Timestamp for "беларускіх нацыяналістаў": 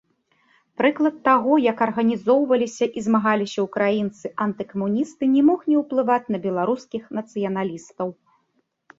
6.47-8.07